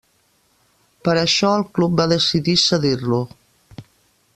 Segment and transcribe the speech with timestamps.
[1.07, 3.25] Per això el club va decidir cedir-lo.